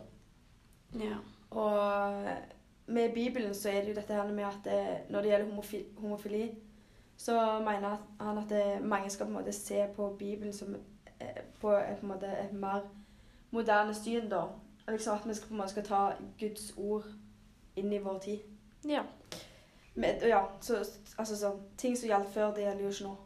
Ja. 1.01 1.21
Og 1.51 2.27
med 2.87 3.15
Bibelen 3.15 3.55
så 3.55 3.71
er 3.71 3.81
det 3.81 3.93
jo 3.93 4.01
dette 4.01 4.15
her 4.15 4.33
med 4.33 4.45
at 4.45 4.65
det, 4.65 4.83
når 5.11 5.23
det 5.23 5.31
gjelder 5.31 5.51
homofili, 5.51 5.85
homofili, 5.99 6.43
så 7.17 7.39
mener 7.63 7.97
han 8.21 8.39
at 8.39 8.51
det, 8.51 8.83
mange 8.83 9.11
skal 9.11 9.27
på 9.27 9.31
en 9.31 9.39
måte 9.39 9.53
se 9.53 9.87
på 9.97 10.17
Bibelen 10.19 10.53
som 10.53 10.75
eh, 11.21 11.43
på, 11.61 11.71
et, 11.71 11.97
på 12.01 12.07
en 12.07 12.13
måte 12.13 12.27
et 12.27 12.53
mer 12.53 12.89
moderne 13.51 13.95
syn, 13.95 14.31
da. 14.31 14.47
Liksom 14.89 15.15
at 15.15 15.29
vi 15.29 15.35
skal, 15.35 15.49
på 15.49 15.55
en 15.55 15.61
måte 15.61 15.71
skal 15.71 15.85
ta 15.85 16.13
Guds 16.41 16.73
ord 16.77 17.05
inn 17.77 17.93
i 17.93 17.99
vår 17.99 18.19
tid. 18.19 18.39
ja. 18.89 19.03
Med, 19.95 20.23
ja, 20.29 20.41
så, 20.61 20.79
altså 21.19 21.37
sånn, 21.37 21.59
Ting 21.77 21.97
som 21.99 22.09
gjaldt 22.09 22.31
før, 22.33 22.55
det 22.57 22.65
gjelder 22.65 22.85
jo 22.87 22.91
ikke 22.95 23.05
nå. 23.11 23.17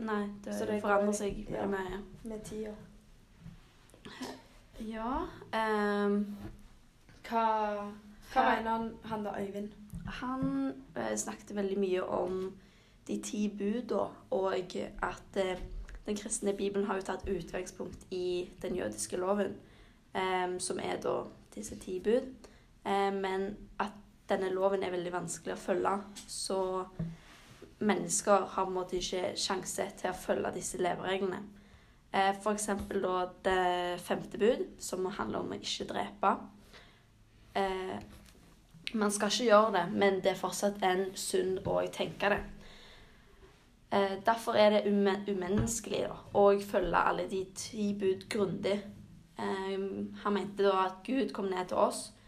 Nei, 0.00 0.22
det, 0.44 0.54
Så 0.58 0.66
det 0.68 0.80
forandrer 0.82 1.16
seg 1.16 1.38
ja. 1.46 1.62
veldig 1.62 1.70
mye. 1.72 2.00
Med 2.28 2.42
tida. 2.44 2.74
Ja 4.80 5.26
um, 5.52 6.22
Hva, 7.28 7.44
hva 8.32 8.42
Her- 8.42 8.56
mener 8.56 8.70
han, 8.70 8.86
han 9.04 9.24
da, 9.24 9.34
Øyvind? 9.40 9.68
Han 10.20 10.72
eh, 10.96 11.16
snakket 11.16 11.52
veldig 11.56 11.76
mye 11.78 12.02
om 12.02 12.38
de 13.06 13.18
ti 13.22 13.48
buda, 13.58 14.06
og 14.30 14.54
at 14.54 15.36
eh, 15.36 15.60
den 16.06 16.16
kristne 16.16 16.52
bibelen 16.56 16.86
har 16.86 16.96
jo 16.98 17.04
tatt 17.06 17.28
utgangspunkt 17.28 18.06
i 18.10 18.48
den 18.62 18.76
jødiske 18.76 19.16
loven, 19.16 19.54
um, 20.14 20.56
som 20.60 20.80
er 20.82 20.96
da 21.04 21.12
disse 21.54 21.76
ti 21.78 22.00
bud. 22.00 22.26
Um, 22.84 23.20
men 23.22 23.56
at 23.78 23.92
denne 24.30 24.52
loven 24.54 24.84
er 24.84 24.94
veldig 24.94 25.12
vanskelig 25.14 25.56
å 25.56 25.60
følge, 25.60 25.94
så 26.30 26.60
mennesker 27.80 28.46
har 28.54 28.66
på 28.66 28.70
en 28.70 28.76
måte 28.76 28.98
ikke 28.98 29.32
sjanse 29.40 29.86
til 29.98 30.12
å 30.12 30.16
følge 30.16 30.54
disse 30.56 30.80
levereglene. 30.80 31.40
F.eks. 32.10 32.40
for 32.42 32.52
eksempel 32.56 33.04
da 33.04 33.18
det 33.46 34.00
femte 34.02 34.38
bud, 34.38 34.64
som 34.82 35.06
handler 35.06 35.44
om 35.44 35.52
å 35.54 35.58
ikke 35.60 35.86
drepe. 35.92 36.32
Eh, 37.54 38.00
man 38.98 39.12
skal 39.14 39.30
ikke 39.30 39.44
gjøre 39.44 39.74
det, 39.76 39.84
men 39.92 40.18
det 40.24 40.32
er 40.32 40.40
fortsatt 40.40 40.82
en 40.82 41.04
synd 41.18 41.60
å 41.66 41.80
tenke 41.94 42.32
det. 42.32 42.40
Eh, 43.92 44.16
derfor 44.26 44.58
er 44.58 44.70
det 44.70 44.86
umenneskelig 45.30 46.04
da, 46.06 46.16
å 46.38 46.50
følge 46.62 47.04
alle 47.10 47.26
de 47.30 47.44
ti 47.54 47.90
bud 47.98 48.28
grundig. 48.30 48.78
Eh, 49.38 49.78
han 50.22 50.34
mente 50.34 50.66
da 50.66 50.86
at 50.86 51.00
Gud 51.06 51.32
kom 51.34 51.50
ned 51.50 51.70
til 51.70 51.78
oss, 51.78 52.12
eh, 52.12 52.19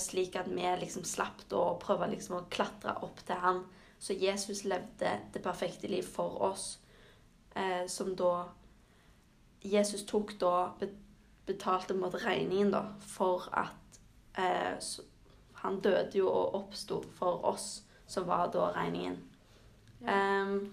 slik 0.00 0.36
at 0.36 0.50
vi 0.52 0.66
liksom 0.80 1.04
slapp 1.08 1.46
da 1.48 1.60
å 1.70 1.78
prøve 1.80 2.10
liksom 2.10 2.36
å 2.36 2.46
klatre 2.52 2.96
opp 3.06 3.22
til 3.24 3.40
han. 3.40 3.62
Så 3.98 4.12
Jesus 4.12 4.64
levde 4.64 5.14
det 5.32 5.42
perfekte 5.42 5.88
liv 5.88 6.02
for 6.02 6.42
oss, 6.42 6.78
eh, 7.56 7.86
som 7.88 8.12
da 8.16 8.48
Jesus 9.64 10.04
tok 10.04 10.34
da 10.40 10.74
betalte 11.46 11.94
mot 11.94 12.12
måte 12.12 12.20
regningen 12.26 12.72
da, 12.74 12.82
for 13.00 13.48
at 13.56 14.00
eh, 14.36 14.76
han 15.64 15.80
døde 15.80 16.18
jo 16.18 16.28
og 16.28 16.58
oppsto 16.58 17.00
for 17.16 17.44
oss, 17.48 17.82
som 18.06 18.26
var 18.28 18.50
da 18.52 18.68
regningen. 18.76 19.16
Ehm, 20.08 20.72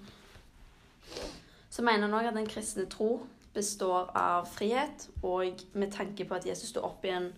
så 1.69 1.81
mener 1.81 2.07
han 2.10 2.17
òg 2.19 2.27
at 2.27 2.36
den 2.36 2.50
kristne 2.51 2.86
tro 2.91 3.21
består 3.53 4.12
av 4.15 4.48
frihet, 4.51 5.07
og 5.24 5.63
med 5.74 5.91
tanke 5.91 6.27
på 6.27 6.36
at 6.36 6.48
Jesus 6.48 6.74
sto 6.74 6.83
opp 6.83 7.05
igjen 7.07 7.31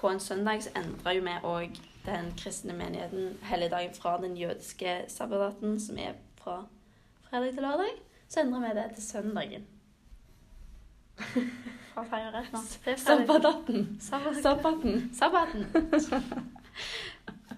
på 0.00 0.08
en 0.08 0.20
søndag, 0.20 0.62
så 0.64 0.70
endra 0.80 1.14
jo 1.14 1.24
vi 1.26 1.36
òg 1.44 1.80
den 2.06 2.30
kristne 2.36 2.72
menigheten 2.72 3.36
helligdagen 3.42 3.94
fra 3.94 4.16
den 4.22 4.36
jødiske 4.36 5.04
sabbataten, 5.08 5.80
som 5.80 5.98
er 5.98 6.16
fra 6.40 6.62
fredag 7.28 7.52
til 7.52 7.62
lørdag, 7.62 7.92
så 8.28 8.40
endra 8.40 8.62
vi 8.64 8.72
det 8.80 8.86
til 8.94 9.04
søndagen. 9.04 9.66
Hva 11.94 12.04
feirer 12.08 12.32
rett 12.32 12.52
nå? 12.54 12.62
Sabbataten. 12.96 13.86
Sabbaten. 14.00 15.10
Sabbaten. 15.14 15.66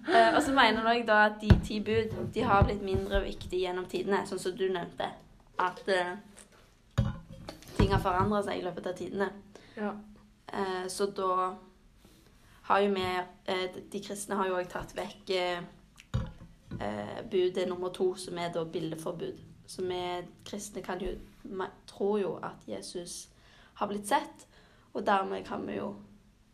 Eh, 0.03 0.35
og 0.35 0.41
så 0.43 0.51
mener 0.51 0.83
jeg 0.91 1.05
da 1.07 1.25
at 1.29 1.37
de 1.41 1.47
ti 1.63 1.77
bud 1.79 2.11
de 2.35 2.41
har 2.43 2.65
blitt 2.67 2.81
mindre 2.83 3.21
viktige 3.23 3.61
gjennom 3.61 3.85
tidene, 3.87 4.25
sånn 4.27 4.41
som 4.41 4.55
du 4.59 4.65
nevnte. 4.67 5.07
At 5.63 5.79
uh, 5.87 7.05
ting 7.77 7.93
har 7.93 8.01
forandra 8.03 8.41
seg 8.43 8.59
i 8.59 8.65
løpet 8.65 8.89
av 8.89 8.97
tidene. 8.97 9.29
Ja. 9.77 9.93
Uh, 10.51 10.83
så 10.91 11.07
da 11.15 11.53
har 12.63 12.79
jo 12.79 12.91
med 12.93 13.25
eh, 13.45 13.75
De 13.91 13.99
kristne 14.03 14.35
har 14.39 14.47
jo 14.47 14.57
òg 14.57 14.69
tatt 14.71 14.95
vekk 14.95 15.33
eh, 15.35 15.63
eh, 16.79 17.19
budet 17.31 17.67
nummer 17.67 17.91
to, 17.95 18.13
som 18.15 18.37
er 18.39 18.53
da 18.53 18.63
bildeforbud. 18.63 19.41
Så 19.67 19.83
vi 19.87 19.99
kristne 20.45 20.83
kan 20.83 21.01
jo 21.01 21.15
tror 21.87 22.19
jo 22.19 22.33
at 22.43 22.67
Jesus 22.67 23.29
har 23.73 23.87
blitt 23.87 24.07
sett, 24.07 24.47
og 24.93 25.05
dermed 25.05 25.45
kan 25.45 25.67
vi 25.67 25.79
jo 25.79 25.95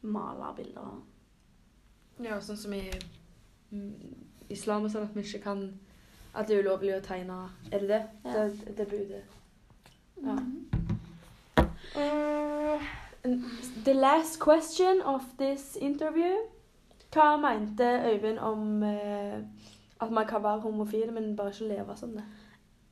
male 0.02 0.54
bilder. 0.56 1.00
Ja, 2.24 2.40
sånn 2.42 2.58
som 2.58 2.74
i 2.74 2.84
mm, 3.72 4.50
islam 4.50 4.88
og 4.88 4.92
sånn 4.92 5.08
at 5.08 5.16
vi 5.16 5.24
ikke 5.24 5.44
kan 5.46 5.70
At 6.34 6.48
det 6.48 6.58
er 6.58 6.66
ulovlig 6.66 6.92
å 6.94 7.02
tegne 7.02 7.38
Er 7.72 7.80
det 7.82 7.88
det? 7.90 8.02
Ja. 8.24 8.44
Det, 8.48 8.76
det 8.78 8.88
budet. 8.92 9.24
Ja. 10.22 10.36
Mhm. 10.36 10.66
Uh, 11.96 12.84
the 13.84 13.94
last 13.94 14.40
question 14.40 15.02
of 15.02 15.22
this 15.38 15.76
interview. 15.82 16.36
Hva 17.12 17.38
mente 17.38 17.84
Øyvind 17.84 18.40
om 18.40 18.84
eh, 18.84 19.40
at 20.02 20.12
man 20.12 20.28
kan 20.28 20.44
være 20.44 20.60
homofil, 20.60 21.14
men 21.14 21.36
bare 21.36 21.50
ikke 21.50 21.68
leve 21.68 21.98
som 21.98 22.10
det? 22.10 22.24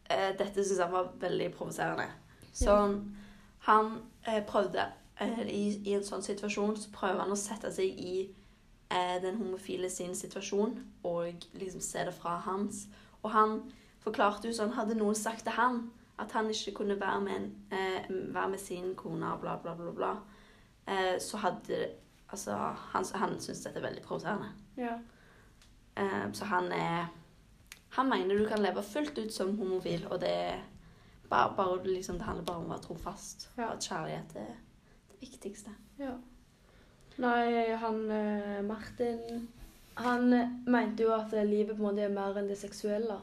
Eh, 0.10 0.38
dette 0.40 0.64
syns 0.64 0.80
jeg 0.80 0.92
var 0.92 1.12
veldig 1.20 1.52
provoserende. 1.54 2.08
Sånn, 2.54 2.98
han 3.68 3.92
eh, 4.28 4.42
prøvde 4.46 4.88
eh, 5.22 5.44
i, 5.46 5.62
I 5.86 5.94
en 6.00 6.06
sånn 6.08 6.26
situasjon 6.26 6.78
så 6.80 6.92
prøver 6.96 7.22
han 7.22 7.32
å 7.32 7.38
sette 7.38 7.72
seg 7.72 7.86
i 8.02 8.16
eh, 8.90 9.18
den 9.22 9.38
homofile 9.38 9.90
sin 9.94 10.16
situasjon 10.16 10.80
og 11.06 11.48
liksom 11.54 11.84
se 11.86 12.08
det 12.08 12.16
fra 12.18 12.40
hans. 12.48 12.88
Og 13.22 13.32
han 13.36 13.60
forklarte 14.02 14.50
jo 14.50 14.56
sånn 14.56 14.74
Hadde 14.78 14.98
noen 14.98 15.16
sagt 15.16 15.46
til 15.46 15.58
han 15.60 15.86
at 16.20 16.32
han 16.32 16.50
ikke 16.50 16.74
kunne 16.80 17.00
være 17.00 17.22
med, 17.22 17.36
en, 17.36 17.48
eh, 17.72 18.34
være 18.34 18.50
med 18.50 18.60
sin 18.60 18.96
kone 18.96 19.34
og 19.34 19.42
bla, 19.42 19.56
bla, 19.62 19.76
bla, 19.76 19.92
bla, 19.92 20.12
eh, 20.88 21.20
så 21.22 21.38
hadde 21.38 21.88
Altså, 22.30 22.52
han, 22.92 23.06
han 23.16 23.38
syns 23.40 23.62
dette 23.64 23.80
er 23.80 23.86
veldig 23.86 24.02
provoserende. 24.04 24.50
Ja. 24.78 24.98
Eh, 25.96 26.26
så 26.34 26.46
han 26.46 26.72
er 26.76 27.06
Han 27.90 28.10
mener 28.10 28.38
du 28.38 28.46
kan 28.46 28.60
leve 28.60 28.84
fullt 28.84 29.18
ut 29.18 29.34
som 29.34 29.58
homofil, 29.58 30.08
og 30.12 30.20
det 30.22 30.30
er 30.30 30.58
bare, 31.30 31.54
bare 31.56 31.88
liksom, 31.88 32.16
det 32.16 32.26
handler 32.28 32.46
bare 32.46 32.58
om 32.58 32.66
å 32.66 32.74
være 32.74 32.84
trofast. 32.84 33.50
Ja. 33.58 33.70
Og 33.70 33.78
at 33.78 33.88
kjærlighet 33.88 34.36
er 34.36 34.50
det 35.10 35.22
viktigste. 35.22 35.72
ja. 36.00 36.18
Nei, 37.18 37.74
han 37.82 38.12
eh, 38.12 38.60
Martin 38.62 39.48
Han 39.98 40.34
eh, 40.34 40.52
mente 40.70 41.08
jo 41.08 41.14
at 41.16 41.34
eh, 41.34 41.48
livet 41.48 41.74
på 41.74 41.82
en 41.82 41.88
måte 41.88 42.04
er 42.06 42.14
mer 42.14 42.38
enn 42.38 42.50
det 42.52 42.60
seksuelle. 42.60 43.18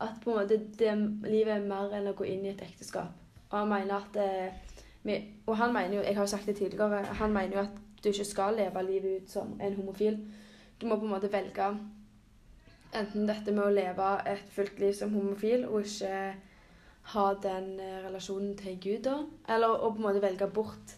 At 0.00 0.20
på 0.22 0.30
en 0.30 0.36
måte 0.42 0.58
det, 0.78 0.92
livet 1.24 1.54
er 1.54 1.68
mer 1.68 1.94
enn 1.96 2.10
å 2.10 2.16
gå 2.16 2.26
inn 2.28 2.44
i 2.44 2.52
et 2.52 2.62
ekteskap. 2.62 3.14
Og 3.48 3.58
han 3.58 3.70
mener 3.70 3.96
at 3.96 4.16
eh, 4.20 5.22
Og 5.46 5.56
han 5.56 5.72
mener 5.72 5.96
jo, 5.96 6.02
jeg 6.02 6.16
har 6.16 6.22
jo 6.26 6.30
sagt 6.32 6.46
det 6.46 6.56
tidligere, 6.56 7.04
han 7.04 7.32
mener 7.32 7.56
jo 7.56 7.62
at 7.62 7.76
du 8.02 8.08
ikke 8.08 8.24
skal 8.24 8.56
leve 8.58 8.82
livet 8.82 9.22
ut 9.22 9.30
som 9.30 9.60
en 9.60 9.76
homofil. 9.76 10.18
Du 10.80 10.86
må 10.86 10.96
på 10.96 11.06
en 11.06 11.14
måte 11.14 11.32
velge 11.32 11.68
enten 12.94 13.28
dette 13.28 13.52
med 13.52 13.64
å 13.64 13.74
leve 13.74 14.10
et 14.26 14.50
fullt 14.54 14.78
liv 14.80 14.92
som 14.96 15.14
homofil 15.14 15.64
og 15.66 15.86
ikke 15.86 16.18
ha 17.12 17.26
den 17.42 17.80
eh, 17.80 18.00
relasjonen 18.06 18.56
til 18.58 18.78
Gud, 18.82 19.02
da. 19.06 19.20
Eller 19.54 19.74
å 19.78 19.92
på 19.92 20.00
en 20.00 20.08
måte 20.08 20.22
velge 20.24 20.48
bort 20.50 20.96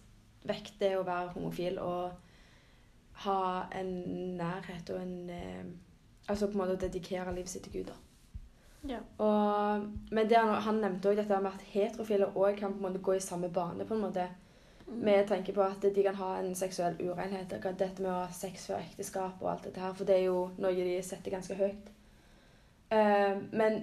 vekk 0.49 0.73
det 0.81 0.95
å 0.97 1.05
være 1.05 1.35
homofil 1.35 1.79
og 1.85 2.13
ha 3.27 3.41
en 3.77 3.93
nærhet 4.39 4.95
og 4.95 5.03
en 5.03 5.31
eh, 5.35 5.69
Altså 6.29 6.45
på 6.47 6.59
en 6.59 6.61
måte 6.61 6.75
å 6.77 6.81
dedikere 6.83 7.33
livet 7.33 7.49
sitt 7.49 7.63
til 7.65 7.79
Gud, 7.79 7.87
da. 7.89 7.95
Ja. 8.87 8.99
Og, 9.19 9.89
men 10.11 10.29
det 10.29 10.39
han, 10.39 10.55
han 10.63 10.81
nevnte 10.83 11.11
òg 11.11 11.19
dette 11.19 11.41
med 11.43 11.57
at 11.57 11.65
heterofile 11.73 12.31
òg 12.35 12.61
kan 12.61 12.73
på 12.73 12.79
en 12.79 12.87
måte 12.87 13.03
gå 13.03 13.17
i 13.17 13.21
samme 13.25 13.51
bane. 13.53 13.85
på 13.85 13.95
en 13.95 14.01
måte. 14.01 14.29
Mm. 14.87 15.05
Vi 15.05 15.17
tenker 15.29 15.53
på 15.53 15.63
at 15.63 15.83
de 15.83 16.03
kan 16.03 16.15
ha 16.15 16.37
en 16.39 16.55
seksuell 16.55 16.97
urenhet. 17.01 17.53
Og 17.53 17.79
Dette 17.79 18.03
med 18.03 18.13
å 18.13 18.23
ha 18.23 18.33
sex 18.33 18.67
før 18.71 18.81
ekteskap 18.81 19.43
og 19.43 19.51
alt 19.53 19.69
dette 19.69 19.81
her. 19.83 19.95
For 19.99 20.09
det 20.09 20.17
er 20.17 20.27
jo 20.29 20.49
noe 20.59 20.75
de 20.75 21.03
setter 21.03 21.35
ganske 21.35 21.59
høyt. 21.59 21.91
Uh, 22.89 23.43
men 23.53 23.83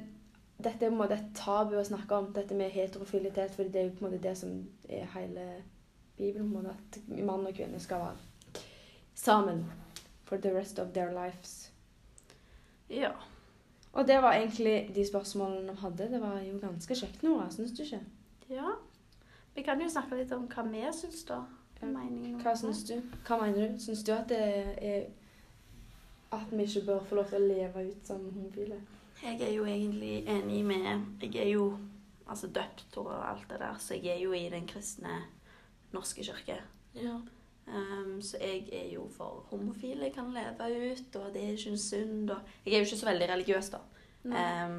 dette 0.58 0.80
er 0.80 0.90
på 0.90 0.94
en 0.96 1.02
måte 1.04 1.20
et 1.20 1.32
tabu 1.38 1.76
å 1.78 1.86
snakke 1.86 2.18
om, 2.18 2.32
dette 2.34 2.58
med 2.58 2.74
heterofilitet. 2.74 3.54
For 3.54 3.70
det 3.70 3.82
er 3.82 3.90
jo 3.90 3.98
på 4.00 4.06
en 4.06 4.12
måte 4.12 4.24
det 4.24 4.38
som 4.40 4.58
er 4.90 5.12
hele 5.18 5.50
Bibelen. 6.18 6.52
på 6.52 6.58
en 6.58 6.64
måte, 6.64 6.80
At 7.12 7.26
mann 7.26 7.48
og 7.48 7.54
kvinne 7.54 7.80
skal 7.80 8.00
være 8.00 8.64
sammen 9.16 9.66
for 10.24 10.38
the 10.38 10.52
rest 10.52 10.80
of 10.80 10.94
their 10.94 11.12
lives. 11.12 11.72
Ja. 12.90 13.12
Og 13.96 14.08
det 14.08 14.18
var 14.22 14.36
egentlig 14.36 14.92
de 14.96 15.06
spørsmålene 15.08 15.72
vi 15.72 15.82
hadde. 15.82 16.10
Det 16.12 16.22
var 16.22 16.40
jo 16.44 16.58
ganske 16.60 16.96
kjekt, 17.00 17.24
Nora. 17.24 17.48
Syns 17.52 17.72
du 17.76 17.84
ikke? 17.84 18.02
ja. 18.50 18.76
Vi 19.56 19.64
kan 19.64 19.80
jo 19.80 19.88
snakke 19.88 20.18
litt 20.20 20.32
om 20.36 20.50
hva 20.52 20.66
vi 20.68 20.82
syns, 20.92 21.22
da. 21.30 21.46
Hva 21.80 21.88
det. 22.44 22.58
syns 22.60 22.84
du? 22.90 22.98
Hva 23.28 23.38
mener 23.40 23.70
du? 23.72 23.80
Syns 23.80 24.04
du 24.04 24.12
at 24.12 24.28
det 24.28 24.42
er 24.84 25.06
at 26.36 26.52
vi 26.52 26.64
ikke 26.64 26.86
bør 26.86 27.06
få 27.08 27.16
lov 27.16 27.30
til 27.30 27.40
å 27.40 27.48
leve 27.48 27.86
ut 27.88 28.08
som 28.08 28.24
homofile? 28.34 28.82
Jeg 29.24 29.40
er 29.42 29.54
jo 29.56 29.66
egentlig 29.66 30.26
enig 30.28 30.60
med 30.68 31.24
Jeg 31.24 31.36
er 31.46 31.50
jo 31.54 31.78
altså 32.28 32.48
døpt 32.48 32.98
og 32.98 33.14
alt 33.16 33.48
det 33.50 33.60
der, 33.62 33.78
så 33.80 33.96
jeg 33.96 34.18
er 34.18 34.24
jo 34.26 34.34
i 34.34 34.50
den 34.52 34.68
kristne 34.68 35.22
norske 35.94 36.24
kirke. 36.24 36.60
Ja. 36.96 37.20
Um, 37.68 38.22
så 38.22 38.38
jeg 38.42 38.70
er 38.74 38.94
jo 38.94 39.08
for 39.10 39.46
homofile 39.50 40.12
kan 40.14 40.30
leve 40.34 40.92
ut, 40.92 41.16
og 41.16 41.34
det 41.34 41.44
er 41.44 41.56
ikke 41.56 41.74
en 41.74 41.78
synd. 41.78 42.30
Og 42.30 42.38
jeg 42.66 42.74
er 42.74 42.78
jo 42.78 42.90
ikke 42.90 42.98
så 42.98 43.10
veldig 43.10 43.30
religiøs, 43.30 43.70
da. 43.74 43.82
Um, 44.26 44.78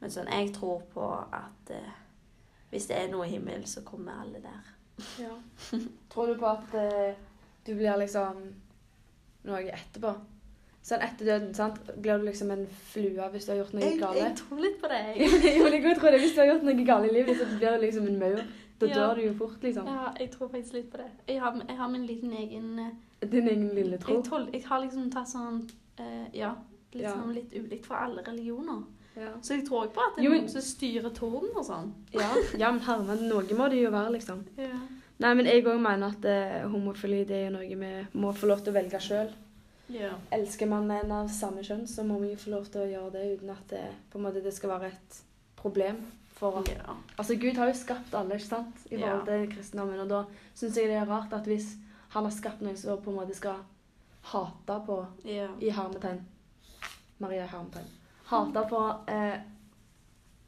men 0.00 0.12
sånn, 0.12 0.30
jeg 0.32 0.50
tror 0.56 0.82
på 0.92 1.04
at 1.32 1.72
uh, 1.76 1.92
hvis 2.72 2.88
det 2.88 2.96
er 2.96 3.10
noe 3.12 3.28
i 3.28 3.34
himmelen, 3.34 3.66
så 3.68 3.84
kommer 3.84 4.22
alle 4.22 4.40
der. 4.42 4.72
ja. 5.20 5.34
Tror 6.12 6.32
du 6.32 6.38
på 6.40 6.48
at 6.48 6.74
uh, 6.74 7.12
du 7.66 7.74
blir 7.76 8.00
liksom 8.00 8.44
noe 9.44 9.64
etterpå? 9.68 10.14
Sånn 10.82 11.02
etter 11.04 11.28
døden, 11.28 11.52
sant? 11.54 11.76
Blir 12.02 12.18
du 12.18 12.24
liksom 12.26 12.50
en 12.50 12.64
flue 12.90 13.26
hvis 13.30 13.44
du 13.46 13.52
har 13.52 13.60
gjort 13.60 13.76
noe 13.76 13.90
galt? 14.00 14.18
jeg 14.18 14.34
tror 14.40 14.64
litt 14.64 14.80
på 14.82 14.88
det. 14.90 15.02
Jeg. 15.12 15.28
jo, 15.60 15.68
jeg 15.70 15.98
tror 16.00 16.10
det. 16.10 16.22
Hvis 16.24 16.34
du 16.34 16.40
har 16.42 16.48
gjort 16.50 16.66
noe 16.66 16.86
galt 16.88 17.06
i 17.06 17.12
livet, 17.14 17.38
så 17.38 17.46
blir 17.52 17.76
du 17.76 17.84
liksom 17.84 18.08
en 18.10 18.18
maur. 18.18 18.42
Da 18.82 18.90
Ja. 18.90 18.94
dør 19.08 19.14
du 19.18 19.22
jo 19.26 19.32
fort, 19.38 19.62
liksom. 19.62 19.86
Ja, 19.86 20.12
jeg 20.18 20.30
tror 20.34 20.48
faktisk 20.52 20.72
litt 20.78 20.90
på 20.92 20.98
det. 21.02 21.10
Jeg 21.28 21.40
har, 21.40 21.56
jeg 21.68 21.76
har 21.78 21.88
min 21.88 22.06
liten 22.06 22.32
egen 22.32 22.78
eh, 22.78 23.28
Din 23.28 23.48
egen 23.48 23.68
lille 23.74 23.98
tro. 24.02 24.14
jeg, 24.16 24.24
tol, 24.24 24.48
jeg 24.52 24.64
har 24.66 24.80
liksom 24.82 25.10
tatt 25.12 25.28
sånn 25.30 25.62
uh, 26.00 26.26
Ja, 26.34 26.54
litt 26.92 27.02
Ja. 27.02 27.12
sånn 27.14 27.34
litt 27.34 27.52
ulikt 27.54 27.86
fra 27.86 28.04
alle 28.06 28.22
religioner. 28.26 28.82
Ja. 29.16 29.28
Så 29.42 29.54
jeg 29.58 29.66
tror 29.68 29.84
ikke 29.86 29.94
på 29.98 30.00
at 30.08 30.16
det 30.16 30.24
er 30.24 30.30
noen 30.30 30.48
som 30.48 30.62
styrer 30.64 31.10
torden 31.12 31.50
og 31.54 31.64
sånn. 31.68 31.92
Ja, 32.16 32.30
ja, 32.58 32.70
men 32.72 32.80
hermen, 32.80 33.28
noe 33.28 33.56
må 33.58 33.68
det 33.70 33.82
jo 33.82 33.90
være, 33.92 34.12
liksom. 34.16 34.44
Ja. 34.56 34.78
Nei, 35.20 35.34
men 35.34 35.46
jeg 35.46 35.64
òg 35.68 35.78
mener 35.80 36.06
at 36.16 36.24
uh, 36.24 36.68
homofili 36.72 37.24
det 37.28 37.42
er 37.46 37.50
noe 37.54 37.68
vi 37.68 37.76
må 38.18 38.32
få 38.34 38.46
lov 38.48 38.62
til 38.64 38.72
å 38.72 38.78
velge 38.80 38.98
sjøl. 38.98 39.28
ja. 39.92 40.14
Elsker 40.32 40.66
man 40.66 40.90
en 40.90 41.12
av 41.12 41.28
samme 41.28 41.60
kjønn, 41.62 41.86
så 41.86 42.02
må 42.04 42.18
vi 42.22 42.30
jo 42.32 42.36
få 42.36 42.50
lov 42.56 42.64
til 42.72 42.80
å 42.80 42.88
gjøre 42.90 43.12
det 43.12 43.38
uten 43.38 43.50
at 43.50 43.68
det, 43.68 43.84
på 44.10 44.18
en 44.18 44.24
måte, 44.24 44.42
det 44.42 44.54
skal 44.54 44.70
være 44.70 44.86
et 44.86 45.22
problem. 45.56 46.00
For 46.32 46.62
Ja. 46.68 46.96
altså, 47.18 47.36
Gud 47.36 47.56
har 47.56 47.66
jo 47.70 47.74
skapt 47.78 48.14
alle, 48.14 48.34
ikke 48.34 48.46
sant? 48.46 48.86
I 48.90 48.98
forhold 48.98 49.26
til 49.26 49.56
kristendommen. 49.56 50.00
Og 50.00 50.08
da 50.08 50.24
syns 50.54 50.76
jeg 50.76 50.88
det 50.90 50.96
er 50.96 51.10
rart 51.10 51.32
at 51.32 51.46
hvis 51.46 51.76
han 52.12 52.24
har 52.24 52.30
skapt 52.34 52.60
noe 52.60 52.76
som 52.76 53.00
på 53.02 53.10
en 53.10 53.16
måte 53.16 53.34
skal 53.34 53.62
hate 54.32 54.80
på 54.86 54.98
i 55.26 55.70
hermetegn 55.70 56.20
Maria 57.22 57.46
hermetegn. 57.46 57.88
Hate 58.26 58.66
på 58.68 58.82
eh, 59.08 59.38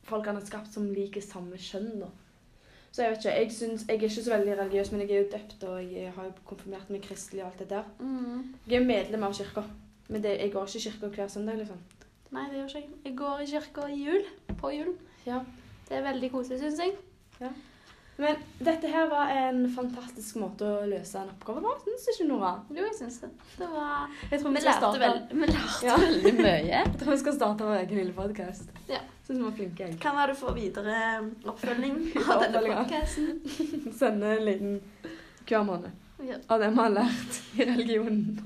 folk 0.08 0.26
han 0.26 0.36
har 0.36 0.44
skapt 0.46 0.72
som 0.74 0.90
liker 0.92 1.22
samme 1.24 1.58
kjønn, 1.60 2.00
da. 2.02 2.10
Så 2.94 3.02
jeg 3.02 3.10
vet 3.10 3.24
ikke, 3.24 3.38
jeg, 3.40 3.52
synes, 3.52 3.84
jeg 3.88 3.96
er 3.96 4.02
ikke 4.06 4.22
så 4.22 4.30
veldig 4.30 4.58
religiøs, 4.58 4.90
men 4.92 5.00
jeg 5.02 5.10
er 5.10 5.22
jo 5.24 5.30
døpt, 5.32 5.64
og 5.66 5.78
jeg 5.82 6.12
har 6.14 6.28
jo 6.28 6.32
konfirmert 6.46 6.90
meg 6.94 7.02
kristelig 7.02 7.42
og 7.42 7.48
alt 7.48 7.58
det 7.64 7.70
der. 7.72 7.88
Mm. 7.98 8.54
Jeg 8.70 8.78
er 8.78 8.86
medlem 8.86 9.26
av 9.26 9.34
kirka, 9.34 9.64
men 10.08 10.22
det, 10.22 10.36
jeg 10.38 10.52
går 10.52 10.68
ikke 10.68 10.78
i 10.78 10.84
kirka 10.84 11.10
hver 11.16 11.32
søndag, 11.32 11.58
liksom. 11.58 11.80
Nei, 12.34 12.44
det 12.50 12.60
gjør 12.60 12.70
ikke 12.70 12.82
jeg. 12.84 12.92
Jeg 13.04 13.16
går 13.18 13.42
i 13.42 13.48
kirka 13.50 13.88
i 13.90 13.98
jul. 13.98 14.28
På 14.60 14.70
jul. 14.74 14.92
Ja. 15.26 15.40
Det 15.88 15.96
er 15.98 16.04
veldig 16.06 16.30
koselig, 16.32 16.60
syns 16.62 16.78
jeg. 16.80 17.50
Men 18.16 18.36
dette 18.62 18.86
her 18.86 19.08
var 19.10 19.30
en 19.34 19.64
fantastisk 19.74 20.36
måte 20.38 20.62
å 20.70 20.84
løse 20.86 21.18
en 21.18 21.32
oppgave 21.32 21.64
på, 21.64 21.72
syns 21.82 22.04
ikke 22.12 22.26
Nora? 22.28 22.52
Jo, 22.70 22.84
jeg 22.86 22.94
syns 23.00 23.16
det. 23.24 23.30
Det 23.58 23.66
var 23.72 24.04
Vi 24.30 24.38
lærte, 24.38 24.74
starte, 24.76 25.00
vel, 25.02 25.18
vi 25.32 25.48
lærte 25.50 25.88
Ja. 25.88 25.96
veldig 25.98 26.32
mye. 26.38 26.52
jeg 26.68 26.92
tror 27.00 27.10
vi 27.10 27.18
skal 27.24 27.34
starte 27.40 27.66
vår 27.66 27.80
egen 27.82 27.98
lille 27.98 28.14
podkast. 28.14 28.70
Ja. 28.88 29.00
Syns 29.26 29.38
vi 29.40 29.42
var 29.48 29.56
flinke, 29.58 29.88
jeg. 29.88 29.98
Kan 30.00 30.14
være 30.16 30.30
du 30.30 30.38
får 30.44 30.54
videre 30.54 31.00
oppfølging 31.52 31.98
av 32.22 32.44
denne 32.46 32.62
podkasten. 32.70 33.92
Sende 34.00 34.36
en 34.38 34.44
liten 34.46 34.80
hver 35.48 35.66
måned. 35.66 35.90
Ja. 36.24 36.38
av 36.48 36.60
det 36.62 36.70
vi 36.70 36.78
har 36.78 36.92
lært 36.94 37.40
i 37.58 37.64
religionen. 37.66 38.38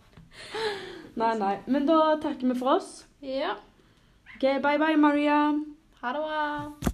nei, 1.20 1.34
nei. 1.38 1.54
Men 1.70 1.86
da 1.86 2.16
takker 2.20 2.50
vi 2.50 2.58
for 2.58 2.74
oss. 2.80 3.04
ja. 3.22 3.54
Ok, 4.34 4.46
Bye 4.64 4.78
bye, 4.80 4.96
Maria. 4.96 5.38
Ha 6.02 6.12
det 6.12 6.18
bra. 6.18 6.89